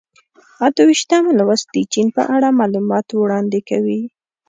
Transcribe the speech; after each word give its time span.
اته 0.65 0.81
ویشتم 0.87 1.23
لوست 1.37 1.67
د 1.75 1.77
چین 1.93 2.07
په 2.15 2.21
اړه 2.35 2.57
معلومات 2.59 3.07
وړاندې 3.13 3.59
کوي. 3.69 4.01